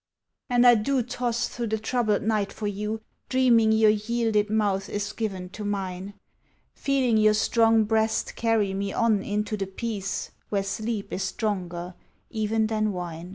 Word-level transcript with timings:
And 0.49 0.65
I 0.65 0.73
do 0.73 1.03
toss 1.03 1.47
through 1.47 1.67
the 1.67 1.77
troubled 1.77 2.23
night 2.23 2.51
for 2.51 2.65
you, 2.65 3.01
Dreaming 3.29 3.71
your 3.71 3.91
yielded 3.91 4.49
mouth 4.49 4.89
is 4.89 5.13
given 5.13 5.49
to 5.49 5.63
mine, 5.63 6.15
Feeling 6.73 7.17
your 7.17 7.35
strong 7.35 7.83
breast 7.83 8.35
carry 8.35 8.73
me 8.73 8.93
on 8.93 9.21
into 9.21 9.55
The 9.55 9.67
peace 9.67 10.31
where 10.49 10.63
sleep 10.63 11.13
is 11.13 11.21
stronger 11.21 11.93
even 12.31 12.65
than 12.65 12.91
wine. 12.93 13.29